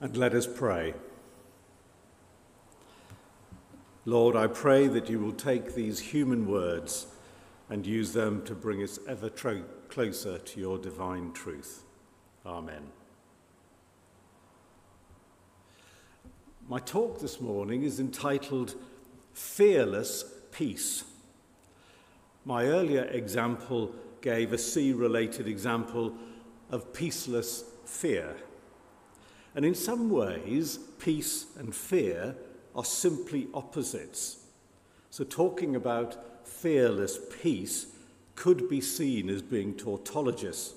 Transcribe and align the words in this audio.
And 0.00 0.16
let 0.16 0.34
us 0.34 0.46
pray. 0.46 0.94
Lord, 4.04 4.36
I 4.36 4.48
pray 4.48 4.86
that 4.88 5.08
you 5.08 5.18
will 5.18 5.32
take 5.32 5.74
these 5.74 5.98
human 5.98 6.46
words 6.46 7.06
and 7.70 7.86
use 7.86 8.12
them 8.12 8.44
to 8.44 8.54
bring 8.54 8.82
us 8.82 8.98
ever 9.08 9.30
tro- 9.30 9.64
closer 9.88 10.38
to 10.38 10.60
your 10.60 10.76
divine 10.76 11.32
truth. 11.32 11.84
Amen. 12.44 12.82
My 16.68 16.78
talk 16.80 17.20
this 17.20 17.40
morning 17.40 17.82
is 17.82 18.00
entitled 18.00 18.74
Fearless 19.32 20.24
Peace. 20.52 21.04
My 22.44 22.64
earlier 22.66 23.04
example 23.04 23.94
gave 24.20 24.52
a 24.52 24.58
sea 24.58 24.92
related 24.92 25.48
example 25.48 26.14
of 26.70 26.92
peaceless 26.92 27.64
fear. 27.84 28.36
And 29.54 29.64
in 29.64 29.74
some 29.74 30.10
ways, 30.10 30.78
peace 30.98 31.46
and 31.58 31.74
fear 31.74 32.34
are 32.74 32.84
simply 32.84 33.48
opposites. 33.54 34.38
So, 35.10 35.22
talking 35.22 35.76
about 35.76 36.46
fearless 36.46 37.18
peace 37.40 37.86
could 38.34 38.68
be 38.68 38.80
seen 38.80 39.30
as 39.30 39.42
being 39.42 39.74
tautologous. 39.74 40.72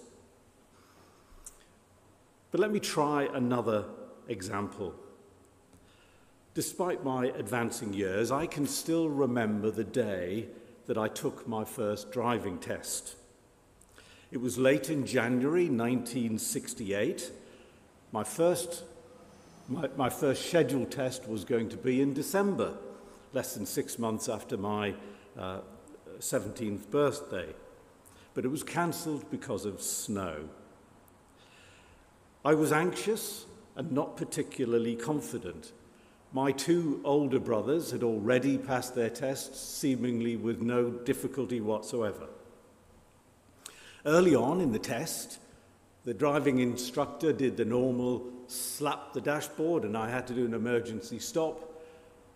But 2.52 2.60
let 2.60 2.72
me 2.72 2.80
try 2.80 3.28
another 3.34 3.86
example. 4.28 4.94
Despite 6.54 7.04
my 7.04 7.28
advancing 7.28 7.94
years, 7.94 8.32
I 8.32 8.46
can 8.48 8.66
still 8.66 9.10
remember 9.10 9.70
the 9.70 9.84
day 9.84 10.48
that 10.88 10.98
I 10.98 11.08
took 11.08 11.48
my 11.48 11.64
first 11.64 12.12
driving 12.12 12.58
test. 12.58 13.16
It 14.32 14.42
was 14.42 14.58
late 14.58 14.90
in 14.90 15.06
January 15.06 15.66
1968. 15.66 17.32
My 18.12 18.24
first, 18.24 18.84
my, 19.68 19.90
my 19.98 20.10
first 20.10 20.48
scheduled 20.48 20.92
test 20.92 21.28
was 21.28 21.44
going 21.44 21.70
to 21.70 21.78
be 21.78 22.02
in 22.02 22.14
December, 22.14 22.74
less 23.34 23.56
than 23.56 23.66
six 23.66 24.00
months 24.00 24.30
after 24.30 24.58
my 24.58 24.94
uh, 25.38 25.60
17th 26.20 26.90
birthday. 26.90 27.48
But 28.34 28.46
it 28.46 28.50
was 28.50 28.64
cancelled 28.64 29.30
because 29.30 29.66
of 29.66 29.82
snow. 29.82 30.48
I 32.46 32.54
was 32.54 32.72
anxious 32.72 33.46
and 33.76 33.92
not 33.92 34.16
particularly 34.16 34.96
confident. 34.96 35.72
My 36.34 36.52
two 36.52 37.02
older 37.04 37.40
brothers 37.40 37.92
had 37.92 38.04
already 38.04 38.58
passed 38.58 38.96
their 38.96 39.10
tests, 39.10 39.60
seemingly 39.60 40.36
with 40.36 40.62
no 40.62 40.90
difficulty 40.92 41.62
whatsoever. 41.62 42.28
Early 44.06 44.36
on 44.36 44.62
in 44.62 44.72
the 44.72 44.80
test, 44.80 45.40
the 46.08 46.14
driving 46.14 46.60
instructor 46.60 47.34
did 47.34 47.58
the 47.58 47.66
normal 47.66 48.26
slap 48.48 49.12
the 49.12 49.20
dashboard, 49.20 49.84
and 49.84 49.98
I 49.98 50.10
had 50.10 50.26
to 50.28 50.34
do 50.34 50.46
an 50.46 50.54
emergency 50.54 51.20
stop, 51.20 51.84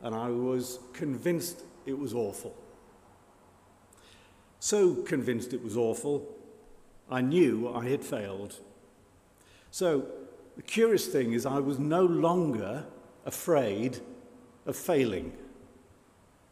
and 0.02 0.14
I 0.14 0.28
was 0.28 0.80
convinced 0.92 1.62
it 1.86 1.98
was 1.98 2.14
awful. 2.14 2.54
So 4.60 4.96
convinced 4.96 5.54
it 5.54 5.64
was 5.64 5.78
awful, 5.78 6.28
I 7.10 7.22
knew 7.22 7.74
I 7.74 7.88
had 7.88 8.04
failed. 8.04 8.60
So 9.72 10.06
the 10.58 10.64
curious 10.64 11.08
thing 11.08 11.32
is, 11.32 11.46
I 11.46 11.60
was 11.60 11.80
no 11.80 12.04
longer 12.04 12.84
afraid 13.26 14.00
of 14.66 14.76
failing 14.76 15.32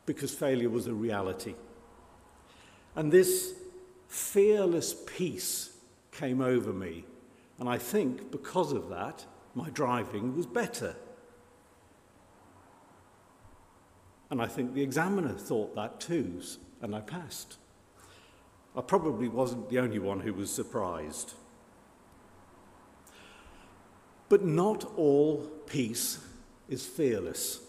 because 0.06 0.34
failure 0.34 0.70
was 0.70 0.88
a 0.88 0.94
reality. 0.94 1.56
And 2.96 3.12
this 3.12 3.56
fearless 4.08 4.96
peace 5.06 5.76
came 6.20 6.42
over 6.42 6.74
me. 6.74 7.06
And 7.60 7.70
I 7.70 7.78
think 7.78 8.30
because 8.32 8.74
of 8.74 8.90
that, 8.90 9.26
my 9.56 9.70
driving 9.70 10.36
was 10.36 10.46
better. 10.46 10.96
And 14.30 14.42
I 14.42 14.48
think 14.48 14.74
the 14.74 14.84
examiner 14.84 15.34
thought 15.34 15.76
that 15.76 16.00
too, 16.00 16.42
and 16.82 16.94
I 16.96 17.02
passed. 17.02 17.58
I 18.76 18.82
probably 18.82 19.28
wasn't 19.28 19.70
the 19.70 19.80
only 19.80 20.00
one 20.00 20.20
who 20.20 20.34
was 20.34 20.54
surprised. 20.54 21.34
But 24.28 24.44
not 24.44 24.86
all 24.96 25.38
peace 25.66 26.20
is 26.68 26.86
fearless. 26.86 27.62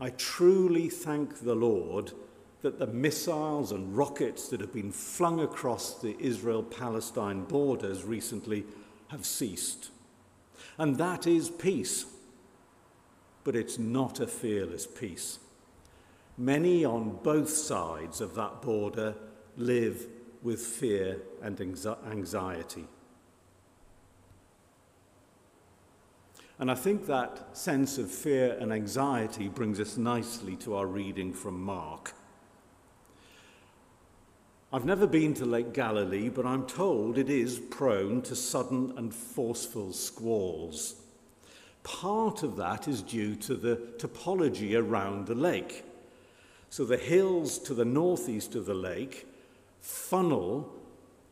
I 0.00 0.10
truly 0.10 0.88
thank 0.90 1.40
the 1.40 1.54
Lord 1.54 2.12
that 2.64 2.78
the 2.78 2.86
missiles 2.86 3.72
and 3.72 3.94
rockets 3.94 4.48
that 4.48 4.58
have 4.58 4.72
been 4.72 4.90
flung 4.90 5.38
across 5.38 6.00
the 6.00 6.16
Israel 6.18 6.62
Palestine 6.62 7.44
borders 7.44 8.04
recently 8.04 8.64
have 9.08 9.26
ceased. 9.26 9.90
And 10.78 10.96
that 10.96 11.26
is 11.26 11.50
peace. 11.50 12.06
But 13.44 13.54
it's 13.54 13.78
not 13.78 14.18
a 14.18 14.26
fearless 14.26 14.86
peace. 14.86 15.40
Many 16.38 16.86
on 16.86 17.18
both 17.22 17.50
sides 17.50 18.22
of 18.22 18.34
that 18.36 18.62
border 18.62 19.14
live 19.58 20.06
with 20.42 20.60
fear 20.60 21.18
and 21.42 21.60
anxiety. 21.60 22.86
And 26.58 26.70
I 26.70 26.74
think 26.76 27.04
that 27.08 27.58
sense 27.58 27.98
of 27.98 28.10
fear 28.10 28.56
and 28.58 28.72
anxiety 28.72 29.48
brings 29.48 29.78
us 29.78 29.98
nicely 29.98 30.56
to 30.56 30.76
our 30.76 30.86
reading 30.86 31.34
from 31.34 31.62
Mark. 31.62 32.14
I've 34.74 34.84
never 34.84 35.06
been 35.06 35.34
to 35.34 35.44
Lake 35.44 35.72
Galilee, 35.72 36.28
but 36.28 36.44
I'm 36.44 36.66
told 36.66 37.16
it 37.16 37.30
is 37.30 37.60
prone 37.60 38.22
to 38.22 38.34
sudden 38.34 38.92
and 38.96 39.14
forceful 39.14 39.92
squalls. 39.92 40.96
Part 41.84 42.42
of 42.42 42.56
that 42.56 42.88
is 42.88 43.00
due 43.00 43.36
to 43.36 43.54
the 43.54 43.76
topology 43.98 44.76
around 44.76 45.28
the 45.28 45.36
lake. 45.36 45.84
So 46.70 46.84
the 46.84 46.96
hills 46.96 47.60
to 47.60 47.72
the 47.72 47.84
northeast 47.84 48.56
of 48.56 48.66
the 48.66 48.74
lake 48.74 49.28
funnel 49.80 50.74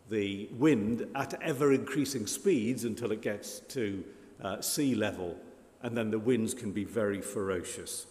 the 0.09 0.48
wind 0.53 1.09
at 1.16 1.34
ever 1.42 1.72
increasing 1.72 2.28
speeds 2.28 2.84
until 2.84 3.10
it 3.10 3.22
gets 3.22 3.59
to 3.70 4.04
uh, 4.41 4.60
sea 4.60 4.94
level, 4.94 5.36
and 5.82 5.97
then 5.97 6.12
the 6.12 6.19
winds 6.20 6.54
can 6.54 6.70
be 6.70 6.84
very 6.84 7.20
ferocious. 7.20 8.06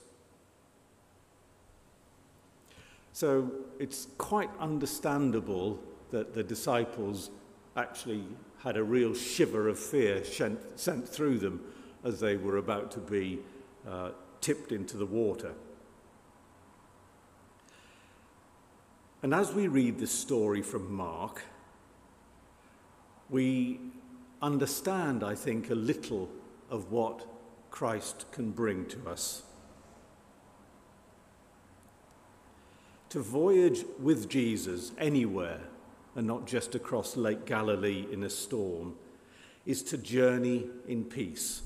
So 3.13 3.51
it's 3.79 4.07
quite 4.17 4.49
understandable 4.59 5.79
that 6.11 6.33
the 6.33 6.43
disciples 6.43 7.29
actually 7.75 8.23
had 8.59 8.77
a 8.77 8.83
real 8.83 9.13
shiver 9.13 9.67
of 9.67 9.79
fear 9.79 10.23
sent 10.23 11.07
through 11.07 11.39
them 11.39 11.61
as 12.03 12.19
they 12.19 12.37
were 12.37 12.57
about 12.57 12.91
to 12.91 12.99
be 12.99 13.39
uh, 13.87 14.11
tipped 14.39 14.71
into 14.71 14.97
the 14.97 15.05
water. 15.05 15.53
And 19.23 19.33
as 19.33 19.53
we 19.53 19.67
read 19.67 19.99
this 19.99 20.11
story 20.11 20.61
from 20.61 20.91
Mark, 20.91 21.43
we 23.29 23.79
understand, 24.41 25.23
I 25.23 25.35
think, 25.35 25.69
a 25.69 25.75
little 25.75 26.29
of 26.69 26.91
what 26.91 27.27
Christ 27.69 28.25
can 28.31 28.51
bring 28.51 28.85
to 28.87 29.09
us. 29.09 29.43
To 33.11 33.19
voyage 33.19 33.83
with 33.99 34.29
Jesus 34.29 34.93
anywhere, 34.97 35.59
and 36.15 36.25
not 36.25 36.47
just 36.47 36.75
across 36.75 37.17
Lake 37.17 37.45
Galilee 37.45 38.07
in 38.09 38.23
a 38.23 38.29
storm, 38.29 38.95
is 39.65 39.83
to 39.83 39.97
journey 39.97 40.69
in 40.87 41.03
peace. 41.03 41.61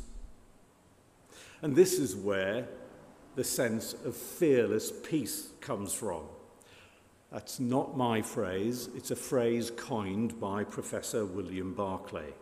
And 1.62 1.76
this 1.76 2.00
is 2.00 2.16
where 2.16 2.68
the 3.36 3.44
sense 3.44 3.94
of 3.94 4.16
fearless 4.16 4.92
peace 4.92 5.50
comes 5.62 5.94
from. 5.94 6.24
That's 7.32 7.60
not 7.60 7.96
my 7.96 8.24
phrase, 8.24 8.90
it's 8.96 9.12
a 9.12 9.16
phrase 9.16 9.70
coined 9.70 10.40
by 10.40 10.64
Professor 10.64 11.28
William 11.28 11.76
Barclay. 11.76 12.34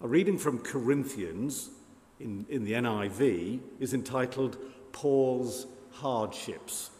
A 0.00 0.08
reading 0.08 0.38
from 0.38 0.60
Corinthians 0.60 1.68
in, 2.18 2.46
in 2.48 2.64
the 2.64 2.72
NIV 2.72 3.60
is 3.78 3.92
entitled 3.92 4.56
Paul's 4.92 5.66
hardships. 5.94 6.90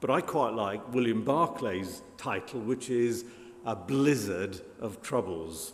But 0.00 0.10
I 0.10 0.20
quite 0.20 0.54
like 0.54 0.94
William 0.94 1.24
Barclay's 1.24 2.02
title, 2.16 2.60
which 2.60 2.88
is 2.88 3.24
A 3.66 3.76
Blizzard 3.76 4.60
of 4.80 5.02
Troubles. 5.02 5.72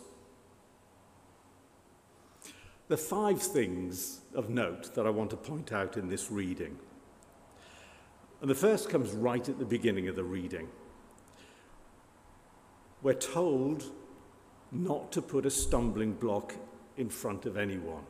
The 2.89 2.97
five 2.97 3.41
things 3.41 4.21
of 4.33 4.49
note 4.49 4.95
that 4.95 5.05
I 5.05 5.09
want 5.09 5.29
to 5.31 5.37
point 5.37 5.71
out 5.71 5.97
in 5.97 6.09
this 6.09 6.31
reading. 6.31 6.77
And 8.41 8.49
the 8.49 8.55
first 8.55 8.89
comes 8.89 9.11
right 9.11 9.47
at 9.47 9.59
the 9.59 9.65
beginning 9.65 10.07
of 10.07 10.15
the 10.15 10.23
reading. 10.23 10.67
We're 13.01 13.13
told 13.13 13.91
not 14.71 15.11
to 15.13 15.21
put 15.21 15.45
a 15.45 15.49
stumbling 15.49 16.13
block 16.13 16.55
in 16.97 17.09
front 17.09 17.45
of 17.45 17.57
anyone. 17.57 18.03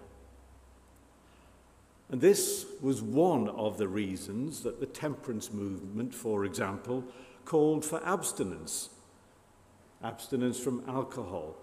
And 2.10 2.22
this 2.22 2.66
was 2.82 3.02
one 3.02 3.50
of 3.50 3.78
the 3.78 3.88
reasons 3.88 4.62
that 4.62 4.80
the 4.80 4.86
temperance 4.86 5.52
movement, 5.52 6.14
for 6.14 6.46
example, 6.46 7.04
called 7.46 7.84
for 7.84 8.04
abstinence. 8.06 8.90
abstinence 10.04 10.60
from 10.60 10.84
alcohol. 10.88 11.56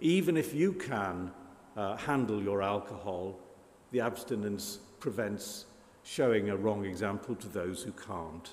Even 0.00 0.36
if 0.36 0.52
you 0.54 0.72
can 0.72 1.30
uh, 1.76 1.96
handle 1.96 2.42
your 2.42 2.62
alcohol, 2.62 3.38
the 3.92 4.00
abstinence 4.00 4.78
prevents 5.00 5.66
showing 6.02 6.50
a 6.50 6.56
wrong 6.56 6.84
example 6.84 7.34
to 7.34 7.48
those 7.48 7.82
who 7.82 7.92
can't. 7.92 8.50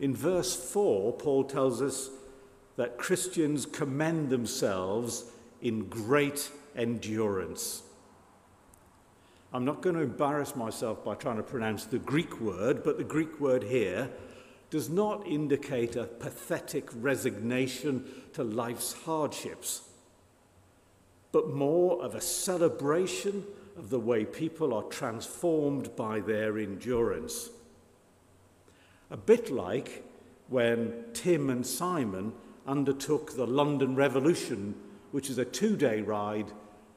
In 0.00 0.14
verse 0.14 0.54
4, 0.54 1.12
Paul 1.12 1.44
tells 1.44 1.80
us 1.80 2.10
that 2.76 2.98
Christians 2.98 3.66
commend 3.66 4.30
themselves 4.30 5.24
in 5.60 5.88
great 5.88 6.50
endurance. 6.74 7.82
I'm 9.54 9.66
not 9.66 9.82
going 9.82 9.96
to 9.96 10.02
embarrass 10.02 10.56
myself 10.56 11.04
by 11.04 11.14
trying 11.14 11.36
to 11.36 11.42
pronounce 11.42 11.84
the 11.84 11.98
Greek 11.98 12.40
word, 12.40 12.82
but 12.82 12.96
the 12.96 13.04
Greek 13.04 13.38
word 13.38 13.62
here 13.62 14.08
does 14.70 14.88
not 14.88 15.26
indicate 15.26 15.94
a 15.94 16.04
pathetic 16.04 16.88
resignation 16.94 18.06
to 18.32 18.42
life's 18.42 18.94
hardships, 18.94 19.82
but 21.32 21.50
more 21.50 22.02
of 22.02 22.14
a 22.14 22.20
celebration 22.20 23.44
of 23.76 23.90
the 23.90 24.00
way 24.00 24.24
people 24.24 24.72
are 24.72 24.84
transformed 24.84 25.94
by 25.96 26.20
their 26.20 26.58
endurance. 26.58 27.50
A 29.10 29.18
bit 29.18 29.50
like 29.50 30.02
when 30.48 31.04
Tim 31.12 31.50
and 31.50 31.66
Simon 31.66 32.32
undertook 32.66 33.36
the 33.36 33.46
London 33.46 33.94
Revolution, 33.94 34.74
which 35.10 35.28
is 35.28 35.36
a 35.36 35.44
two 35.44 35.76
day 35.76 36.00
ride, 36.00 36.50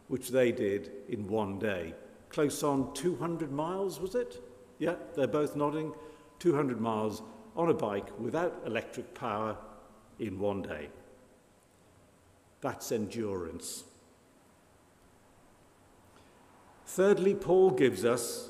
which 0.08 0.30
they 0.30 0.54
did 0.54 0.90
in 1.10 1.28
one 1.28 1.60
day. 1.60 1.94
Close 2.30 2.63
on 2.63 2.94
200 2.94 3.51
miles, 3.51 4.00
was 4.00 4.16
it? 4.16 4.42
Yeah, 4.80 4.95
they're 5.16 5.27
both 5.27 5.56
nodding. 5.56 5.94
200 6.39 6.81
miles 6.81 7.22
on 7.56 7.69
a 7.69 7.74
bike 7.74 8.07
without 8.19 8.62
electric 8.66 9.13
power 9.13 9.57
in 10.19 10.39
one 10.39 10.62
day. 10.62 10.89
That's 12.62 12.92
endurance. 12.92 13.83
Thirdly, 16.86 17.33
Paul 17.33 17.72
gives 17.72 18.06
us 18.06 18.50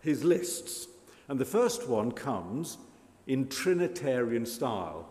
his 0.00 0.24
lists. 0.24 0.88
And 1.28 1.38
the 1.38 1.44
first 1.44 1.88
one 1.88 2.12
comes 2.12 2.78
in 3.26 3.48
Trinitarian 3.48 4.44
style. 4.44 5.08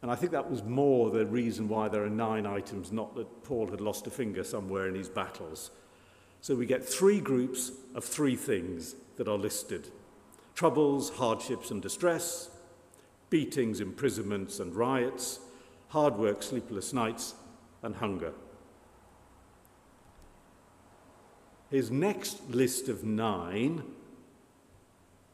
And 0.00 0.10
I 0.10 0.14
think 0.14 0.32
that 0.32 0.50
was 0.50 0.62
more 0.62 1.10
the 1.10 1.26
reason 1.26 1.68
why 1.68 1.88
there 1.88 2.04
are 2.04 2.10
nine 2.10 2.46
items, 2.46 2.90
not 2.90 3.14
that 3.14 3.44
Paul 3.44 3.68
had 3.68 3.80
lost 3.80 4.06
a 4.06 4.10
finger 4.10 4.42
somewhere 4.42 4.88
in 4.88 4.94
his 4.94 5.08
battles. 5.08 5.70
So 6.42 6.56
we 6.56 6.66
get 6.66 6.84
three 6.84 7.20
groups 7.20 7.70
of 7.94 8.04
three 8.04 8.36
things 8.36 8.96
that 9.16 9.28
are 9.28 9.38
listed 9.38 9.88
troubles, 10.54 11.08
hardships, 11.10 11.70
and 11.70 11.80
distress, 11.80 12.50
beatings, 13.30 13.80
imprisonments, 13.80 14.60
and 14.60 14.74
riots, 14.74 15.40
hard 15.88 16.16
work, 16.16 16.42
sleepless 16.42 16.92
nights, 16.92 17.34
and 17.82 17.96
hunger. 17.96 18.32
His 21.70 21.90
next 21.90 22.50
list 22.50 22.88
of 22.88 23.02
nine 23.02 23.82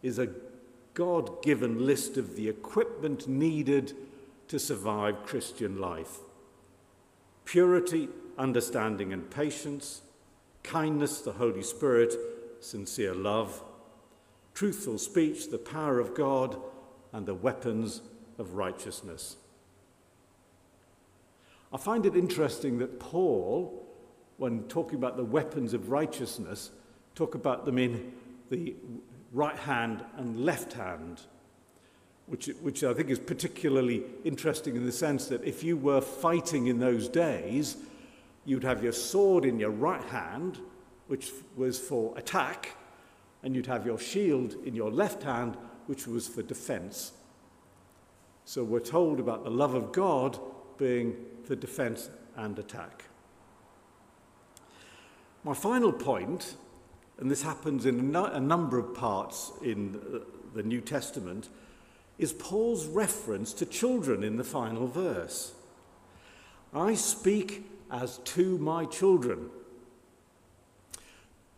is 0.03 0.21
a 0.21 0.29
God 0.95 1.43
given 1.43 1.85
list 1.85 2.17
of 2.17 2.37
the 2.37 2.49
equipment 2.49 3.27
needed 3.27 3.95
to 4.49 4.59
survive 4.59 5.25
Christian 5.25 5.81
life 5.81 6.19
purity, 7.45 8.11
understanding, 8.37 9.11
and 9.11 9.31
patience, 9.31 10.03
kindness, 10.63 11.21
the 11.21 11.33
Holy 11.33 11.63
Spirit, 11.63 12.15
sincere 12.61 13.15
love, 13.15 13.63
truthful 14.55 14.99
speech, 14.99 15.51
the 15.51 15.59
power 15.59 16.01
of 16.01 16.15
God, 16.15 16.61
and 17.13 17.27
the 17.27 17.35
weapons 17.35 18.03
of 18.39 18.55
righteousness. 18.55 19.37
I 21.73 21.77
find 21.77 22.07
it 22.07 22.17
interesting 22.17 22.79
that 22.79 22.99
Paul, 22.99 23.87
when 24.39 24.65
talking 24.65 24.97
about 24.97 25.17
the 25.17 25.25
weapons 25.25 25.75
of 25.75 25.91
righteousness, 25.91 26.71
talk 27.15 27.35
about 27.35 27.65
them 27.65 27.79
in 27.79 28.13
the 28.51 28.75
right 29.33 29.57
hand 29.57 30.05
and 30.17 30.45
left 30.45 30.73
hand, 30.73 31.21
which, 32.27 32.47
which 32.63 32.85
I 32.85 32.95
think 32.95 33.11
is 33.11 33.19
particularly 33.19 34.05
interesting 34.25 34.77
in 34.77 34.87
the 34.87 34.93
sense 34.93 35.27
that 35.29 35.45
if 35.45 35.63
you 35.63 35.77
were 35.77 36.01
fighting 36.01 36.67
in 36.69 36.79
those 36.79 37.09
days, 37.09 37.77
you'd 38.49 38.65
have 38.65 38.83
your 38.83 38.93
sword 38.93 39.45
in 39.45 39.59
your 39.61 39.71
right 39.71 40.03
hand, 40.05 40.59
which 41.07 41.31
was 41.57 41.79
for 41.79 42.17
attack, 42.17 42.75
and 43.43 43.55
you'd 43.55 43.67
have 43.67 43.87
your 43.87 43.99
shield 43.99 44.57
in 44.65 44.75
your 44.75 44.91
left 44.91 45.23
hand, 45.23 45.57
which 45.87 46.07
was 46.07 46.27
for 46.27 46.43
defense. 46.43 47.13
So 48.45 48.65
we're 48.65 48.81
told 48.81 49.21
about 49.21 49.45
the 49.45 49.51
love 49.51 49.75
of 49.75 49.93
God 49.93 50.39
being 50.79 51.15
for 51.45 51.55
defense 51.55 52.09
and 52.37 52.59
attack. 52.59 53.05
My 55.45 55.55
final 55.55 55.93
point 55.93 56.57
and 57.19 57.31
this 57.31 57.43
happens 57.43 57.85
in 57.85 58.15
a 58.15 58.41
number 58.41 58.79
of 58.79 58.95
parts 58.95 59.51
in 59.63 60.01
the 60.55 60.63
New 60.63 60.81
Testament, 60.81 61.49
is 62.17 62.33
Paul's 62.33 62.87
reference 62.87 63.53
to 63.55 63.67
children 63.67 64.23
in 64.23 64.37
the 64.37 64.45
final 64.45 64.87
verse. 64.87 65.53
I 66.73 66.95
speak 66.95 67.69
as 67.91 68.19
to 68.19 68.59
my 68.59 68.85
children. 68.85 69.51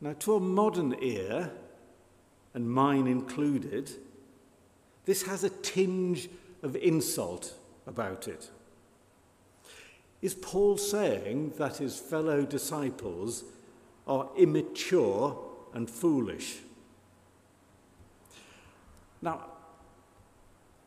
Now, 0.00 0.14
to 0.20 0.36
a 0.36 0.40
modern 0.40 0.96
ear, 1.00 1.50
and 2.54 2.70
mine 2.70 3.06
included, 3.06 3.90
this 5.04 5.22
has 5.22 5.44
a 5.44 5.50
tinge 5.50 6.28
of 6.62 6.76
insult 6.76 7.54
about 7.86 8.28
it. 8.28 8.50
Is 10.22 10.34
Paul 10.34 10.76
saying 10.76 11.54
that 11.58 11.78
his 11.78 11.98
fellow 11.98 12.42
disciples 12.42 13.44
are 14.06 14.28
immature 14.36 15.38
and 15.72 15.88
foolish. 15.88 16.58
Now, 19.22 19.46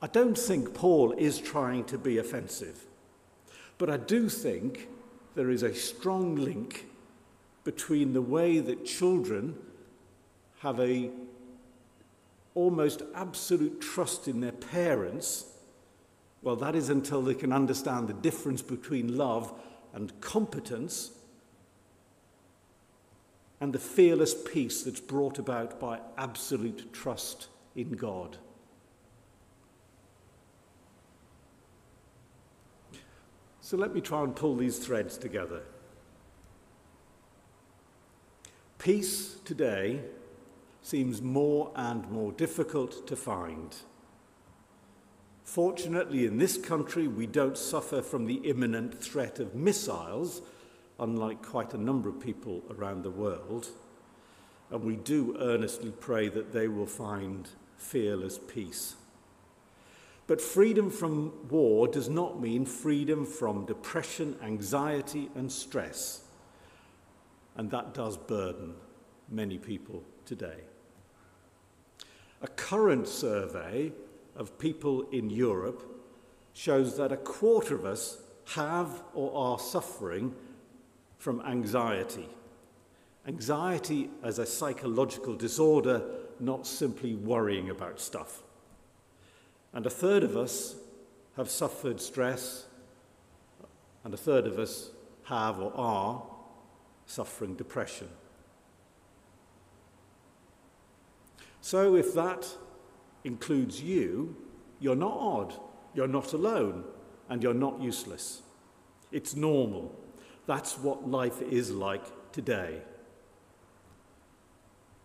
I 0.01 0.07
don't 0.07 0.37
think 0.37 0.73
Paul 0.73 1.13
is 1.13 1.39
trying 1.39 1.85
to 1.85 1.97
be 1.97 2.17
offensive, 2.17 2.85
but 3.77 3.89
I 3.89 3.97
do 3.97 4.27
think 4.27 4.89
there 5.35 5.49
is 5.49 5.63
a 5.63 5.73
strong 5.73 6.35
link 6.35 6.87
between 7.63 8.13
the 8.13 8.21
way 8.21 8.59
that 8.59 8.85
children 8.85 9.55
have 10.59 10.79
a 10.79 11.09
almost 12.55 13.01
absolute 13.15 13.81
trust 13.81 14.27
in 14.27 14.41
their 14.41 14.51
parents. 14.51 15.45
Well, 16.41 16.55
that 16.57 16.75
is 16.75 16.89
until 16.89 17.21
they 17.21 17.33
can 17.33 17.51
understand 17.51 18.07
the 18.07 18.13
difference 18.13 18.61
between 18.61 19.17
love 19.17 19.53
and 19.93 20.19
competence 20.21 21.11
and 23.59 23.73
the 23.73 23.79
fearless 23.79 24.35
peace 24.35 24.83
that's 24.83 24.99
brought 24.99 25.39
about 25.39 25.79
by 25.79 25.99
absolute 26.17 26.91
trust 26.91 27.47
in 27.75 27.91
God. 27.91 28.37
So 33.65 33.77
let 33.77 33.95
me 33.95 34.01
try 34.01 34.21
and 34.21 34.35
pull 34.35 34.57
these 34.57 34.77
threads 34.77 35.17
together. 35.17 35.61
Peace 38.77 39.37
today 39.45 40.01
seems 40.81 41.21
more 41.21 41.71
and 41.73 42.11
more 42.11 42.33
difficult 42.33 43.07
to 43.07 43.15
find. 43.15 43.73
Fortunately, 45.45 46.25
in 46.25 46.39
this 46.39 46.57
country, 46.57 47.07
we 47.07 47.25
don't 47.25 47.57
suffer 47.57 48.01
from 48.01 48.25
the 48.25 48.41
imminent 48.43 49.01
threat 49.01 49.39
of 49.39 49.55
missiles, 49.55 50.41
unlike 50.99 51.41
quite 51.41 51.73
a 51.73 51.81
number 51.81 52.09
of 52.09 52.19
people 52.19 52.63
around 52.69 53.03
the 53.03 53.11
world. 53.11 53.69
And 54.71 54.83
we 54.83 54.97
do 54.97 55.37
earnestly 55.39 55.93
pray 56.01 56.27
that 56.27 56.51
they 56.51 56.67
will 56.67 56.85
find 56.85 57.47
fearless 57.77 58.37
peace. 58.37 58.97
But 60.25 60.39
freedom 60.39 60.89
from 60.89 61.47
war 61.49 61.87
does 61.87 62.07
not 62.09 62.41
mean 62.41 62.65
freedom 62.65 63.25
from 63.25 63.65
depression, 63.65 64.37
anxiety, 64.41 65.29
and 65.35 65.51
stress. 65.51 66.21
And 67.55 67.69
that 67.71 67.93
does 67.93 68.17
burden 68.17 68.75
many 69.29 69.57
people 69.57 70.03
today. 70.25 70.61
A 72.41 72.47
current 72.47 73.07
survey 73.07 73.91
of 74.35 74.57
people 74.57 75.09
in 75.11 75.29
Europe 75.29 75.83
shows 76.53 76.97
that 76.97 77.11
a 77.11 77.17
quarter 77.17 77.75
of 77.75 77.85
us 77.85 78.21
have 78.53 79.03
or 79.13 79.35
are 79.35 79.59
suffering 79.59 80.33
from 81.17 81.41
anxiety. 81.41 82.27
Anxiety 83.27 84.09
as 84.23 84.39
a 84.39 84.45
psychological 84.45 85.35
disorder, 85.35 86.03
not 86.39 86.67
simply 86.67 87.15
worrying 87.15 87.69
about 87.69 87.99
stuff. 87.99 88.42
And 89.73 89.85
a 89.85 89.89
third 89.89 90.23
of 90.23 90.37
us 90.37 90.75
have 91.35 91.49
suffered 91.49 91.99
stress, 91.99 92.65
and 94.03 94.13
a 94.13 94.17
third 94.17 94.45
of 94.45 94.59
us 94.59 94.91
have 95.23 95.59
or 95.59 95.73
are 95.75 96.23
suffering 97.05 97.55
depression. 97.55 98.07
So, 101.61 101.95
if 101.95 102.13
that 102.13 102.47
includes 103.23 103.81
you, 103.81 104.35
you're 104.79 104.95
not 104.95 105.17
odd 105.17 105.53
You're 105.95 106.07
not 106.07 106.33
alone, 106.33 106.85
and 107.29 107.43
you're 107.43 107.53
not 107.53 107.79
useless. 107.79 108.41
It's 109.11 109.35
normal. 109.35 109.95
That's 110.47 110.77
what 110.77 111.07
life 111.07 111.41
is 111.41 111.69
like 111.71 112.31
today. 112.31 112.81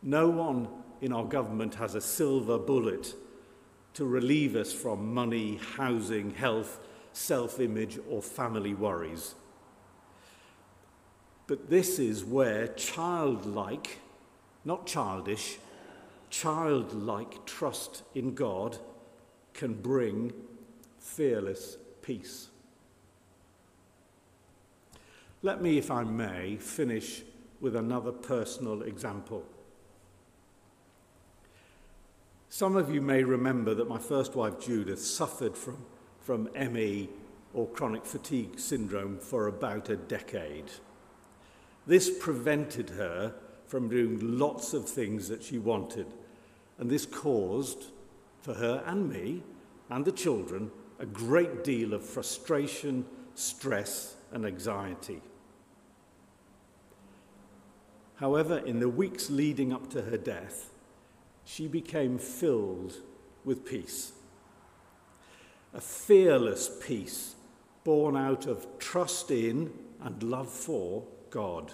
No 0.02 0.28
one 0.28 0.68
in 1.00 1.12
our 1.12 1.24
government 1.24 1.74
has 1.74 1.94
a 1.94 2.00
silver 2.00 2.58
bullet 2.58 3.14
to 3.94 4.04
relieve 4.04 4.54
us 4.56 4.72
from 4.72 5.12
money, 5.12 5.58
housing, 5.76 6.32
health, 6.34 6.80
self 7.12 7.58
image, 7.60 7.98
or 8.08 8.22
family 8.22 8.74
worries. 8.74 9.34
But 11.46 11.70
this 11.70 11.98
is 11.98 12.24
where 12.24 12.68
childlike, 12.68 13.98
not 14.64 14.86
childish, 14.86 15.58
childlike 16.30 17.44
trust 17.46 18.02
in 18.14 18.34
God 18.34 18.78
can 19.54 19.74
bring 19.74 20.32
fearless 20.98 21.78
peace. 22.02 22.48
Let 25.42 25.62
me, 25.62 25.78
if 25.78 25.90
I 25.90 26.04
may, 26.04 26.56
finish 26.56 27.22
with 27.60 27.76
another 27.76 28.12
personal 28.12 28.82
example. 28.82 29.44
Some 32.58 32.74
of 32.74 32.92
you 32.92 33.00
may 33.00 33.22
remember 33.22 33.72
that 33.72 33.88
my 33.88 34.00
first 34.00 34.34
wife 34.34 34.58
Judith 34.58 35.00
suffered 35.00 35.56
from, 35.56 35.78
from 36.18 36.48
ME 36.56 37.08
or 37.54 37.68
chronic 37.68 38.04
fatigue 38.04 38.58
syndrome 38.58 39.20
for 39.20 39.46
about 39.46 39.90
a 39.90 39.96
decade. 39.96 40.64
This 41.86 42.10
prevented 42.10 42.90
her 42.90 43.32
from 43.68 43.88
doing 43.88 44.18
lots 44.40 44.74
of 44.74 44.88
things 44.88 45.28
that 45.28 45.44
she 45.44 45.60
wanted, 45.60 46.08
and 46.78 46.90
this 46.90 47.06
caused, 47.06 47.92
for 48.42 48.54
her 48.54 48.82
and 48.86 49.08
me 49.08 49.44
and 49.88 50.04
the 50.04 50.10
children, 50.10 50.72
a 50.98 51.06
great 51.06 51.62
deal 51.62 51.94
of 51.94 52.04
frustration, 52.04 53.06
stress, 53.36 54.16
and 54.32 54.44
anxiety. 54.44 55.22
However, 58.16 58.58
in 58.58 58.80
the 58.80 58.88
weeks 58.88 59.30
leading 59.30 59.72
up 59.72 59.88
to 59.90 60.02
her 60.02 60.18
death, 60.18 60.72
she 61.48 61.66
became 61.66 62.18
filled 62.18 62.92
with 63.42 63.64
peace. 63.64 64.12
A 65.72 65.80
fearless 65.80 66.70
peace 66.82 67.36
born 67.84 68.18
out 68.18 68.46
of 68.46 68.66
trust 68.78 69.30
in 69.30 69.72
and 70.02 70.22
love 70.22 70.50
for 70.50 71.04
God. 71.30 71.72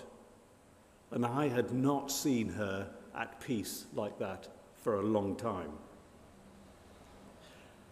And 1.11 1.27
I 1.27 1.49
had 1.49 1.73
not 1.73 2.13
seen 2.13 2.51
her 2.51 2.89
at 3.17 3.41
peace 3.41 3.87
like 3.95 4.17
that 4.21 4.47
for 4.81 5.01
a 5.01 5.03
long 5.03 5.35
time. 5.35 5.73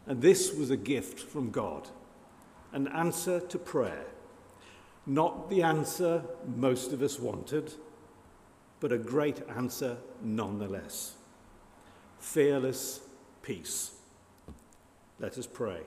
And 0.06 0.22
this 0.22 0.54
was 0.54 0.70
a 0.70 0.76
gift 0.76 1.18
from 1.18 1.50
God, 1.50 1.88
an 2.72 2.86
answer 2.86 3.40
to 3.40 3.58
prayer. 3.58 4.06
Not 5.04 5.50
the 5.50 5.64
answer 5.64 6.22
most 6.56 6.92
of 6.92 7.02
us 7.02 7.18
wanted, 7.18 7.74
but 8.78 8.92
a 8.92 8.98
great 8.98 9.42
answer 9.48 9.96
nonetheless. 10.22 11.16
Fearless 12.22 13.00
peace. 13.42 13.90
Let 15.18 15.36
us 15.36 15.46
pray. 15.46 15.80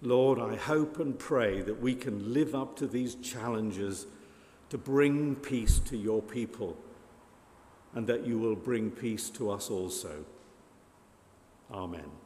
Lord, 0.00 0.38
I 0.38 0.54
hope 0.54 1.00
and 1.00 1.18
pray 1.18 1.62
that 1.62 1.80
we 1.80 1.96
can 1.96 2.32
live 2.32 2.54
up 2.54 2.76
to 2.76 2.86
these 2.86 3.16
challenges 3.16 4.06
to 4.70 4.78
bring 4.78 5.34
peace 5.34 5.80
to 5.80 5.96
your 5.96 6.22
people 6.22 6.76
and 7.92 8.06
that 8.06 8.24
you 8.24 8.38
will 8.38 8.56
bring 8.56 8.92
peace 8.92 9.28
to 9.30 9.50
us 9.50 9.68
also. 9.68 10.24
Amen. 11.72 12.21